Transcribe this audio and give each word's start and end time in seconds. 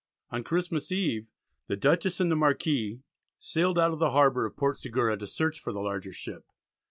On 0.31 0.43
Christmas 0.43 0.91
eve 0.91 1.27
the 1.67 1.75
Dutchess 1.75 2.19
and 2.19 2.31
the 2.31 2.35
Marquis 2.35 3.03
sailed 3.37 3.77
out 3.77 3.91
of 3.93 3.99
the 3.99 4.09
harbour 4.09 4.47
of 4.47 4.57
Port 4.57 4.77
Segura 4.79 5.15
to 5.15 5.27
search 5.27 5.59
for 5.59 5.71
the 5.71 5.79
larger 5.79 6.11
ship. 6.11 6.43